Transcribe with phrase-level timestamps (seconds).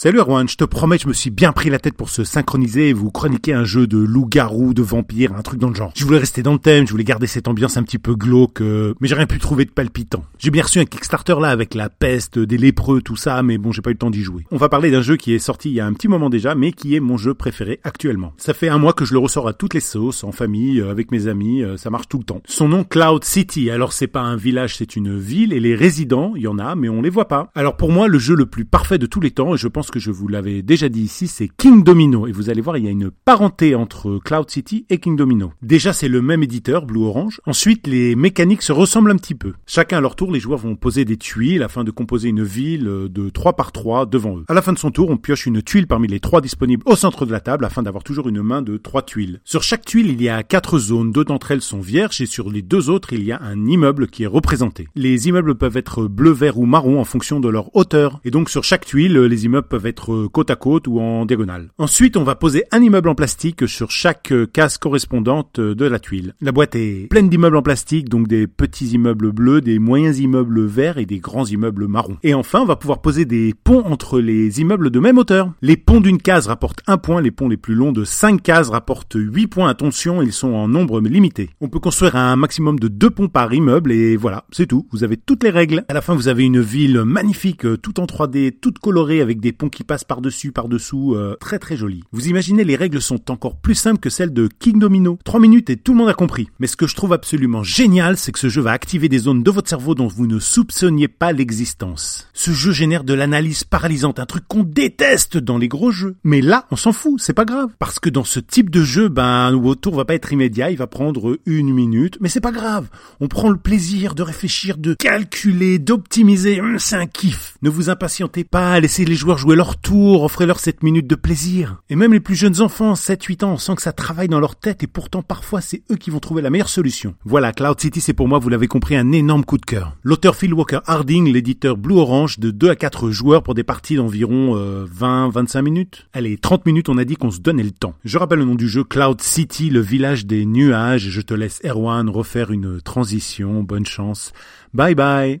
[0.00, 2.90] Salut Erwan, je te promets, je me suis bien pris la tête pour se synchroniser
[2.90, 5.90] et vous chroniquer un jeu de loup-garou, de vampire, un truc dans le genre.
[5.96, 8.60] Je voulais rester dans le thème, je voulais garder cette ambiance un petit peu glauque,
[8.60, 10.24] euh, mais j'ai rien pu trouver de palpitant.
[10.38, 13.72] J'ai bien reçu un Kickstarter là avec la peste, des lépreux, tout ça, mais bon,
[13.72, 14.44] j'ai pas eu le temps d'y jouer.
[14.52, 16.54] On va parler d'un jeu qui est sorti il y a un petit moment déjà,
[16.54, 18.34] mais qui est mon jeu préféré actuellement.
[18.36, 20.92] Ça fait un mois que je le ressors à toutes les sauces, en famille, euh,
[20.92, 22.40] avec mes amis, euh, ça marche tout le temps.
[22.44, 26.34] Son nom Cloud City, alors c'est pas un village, c'est une ville, et les résidents,
[26.36, 27.50] il y en a, mais on les voit pas.
[27.56, 29.87] Alors pour moi, le jeu le plus parfait de tous les temps, et je pense
[29.90, 32.26] que je vous l'avais déjà dit ici, c'est King Domino.
[32.26, 35.52] Et vous allez voir, il y a une parenté entre Cloud City et King Domino.
[35.62, 37.40] Déjà, c'est le même éditeur, Blue Orange.
[37.46, 39.52] Ensuite, les mécaniques se ressemblent un petit peu.
[39.66, 42.84] Chacun à leur tour, les joueurs vont poser des tuiles afin de composer une ville
[42.84, 44.44] de 3 par 3 devant eux.
[44.48, 46.96] À la fin de son tour, on pioche une tuile parmi les trois disponibles au
[46.96, 49.40] centre de la table afin d'avoir toujours une main de trois tuiles.
[49.44, 51.12] Sur chaque tuile, il y a quatre zones.
[51.12, 54.08] Deux d'entre elles sont vierges et sur les deux autres, il y a un immeuble
[54.08, 54.88] qui est représenté.
[54.94, 58.20] Les immeubles peuvent être bleu, vert ou marron en fonction de leur hauteur.
[58.24, 61.70] Et donc, sur chaque tuile, les immeubles peuvent être côte à côte ou en diagonale.
[61.78, 66.34] Ensuite, on va poser un immeuble en plastique sur chaque case correspondante de la tuile.
[66.40, 70.64] La boîte est pleine d'immeubles en plastique, donc des petits immeubles bleus, des moyens immeubles
[70.64, 72.18] verts et des grands immeubles marrons.
[72.22, 75.52] Et enfin, on va pouvoir poser des ponts entre les immeubles de même hauteur.
[75.62, 78.70] Les ponts d'une case rapportent un point, les ponts les plus longs de 5 cases
[78.70, 79.68] rapportent 8 points.
[79.68, 81.50] Attention, ils sont en nombre limité.
[81.60, 84.86] On peut construire un maximum de 2 ponts par immeuble et voilà, c'est tout.
[84.92, 85.84] Vous avez toutes les règles.
[85.88, 89.40] À la fin, vous avez une ville magnifique, euh, tout en 3D, toute colorée avec
[89.40, 92.02] des ponts qui passent par-dessus, par-dessous euh, très très joli.
[92.12, 95.18] Vous imaginez, les règles sont encore plus simples que celles de King Domino.
[95.24, 96.48] 3 minutes et tout le monde a compris.
[96.60, 99.42] Mais ce que je trouve absolument génial, c'est que ce jeu va activer des zones
[99.42, 102.28] de votre cerveau dont vous ne soupçonniez pas l'existence.
[102.32, 106.16] Ce jeu génère de l'analyse paralysante, un truc qu'on déteste dans les gros jeux.
[106.22, 107.70] Mais là, on s'en fout, c'est pas grave.
[107.78, 110.78] Parce que dans ce type de jeu, ben, votre tour va pas être immédiat, il
[110.78, 112.88] va prendre une minute, mais c'est pas grave.
[113.20, 117.56] On prend le plaisir de réfléchir, de calculer, d'optimiser, hum, c'est un kiff.
[117.62, 121.82] Ne vous impatientez pas, laissez les joueurs jouer leur tour, offrez-leur cette minutes de plaisir.
[121.90, 124.82] Et même les plus jeunes enfants, 7-8 ans, on que ça travaille dans leur tête
[124.82, 127.14] et pourtant parfois c'est eux qui vont trouver la meilleure solution.
[127.24, 129.96] Voilà, Cloud City c'est pour moi, vous l'avez compris, un énorme coup de cœur.
[130.02, 133.96] L'auteur Phil Walker Harding, l'éditeur Blue Orange, de 2 à 4 joueurs pour des parties
[133.96, 136.08] d'environ 20-25 euh, minutes.
[136.12, 137.94] Allez, 30 minutes on a dit qu'on se donnait le temps.
[138.04, 141.08] Je rappelle le nom du jeu, Cloud City, le village des nuages.
[141.08, 143.62] Je te laisse Erwan refaire une transition.
[143.62, 144.32] Bonne chance.
[144.74, 145.40] Bye bye.